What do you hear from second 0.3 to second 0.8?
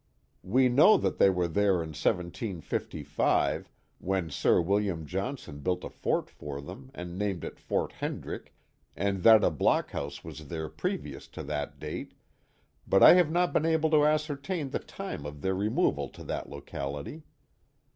We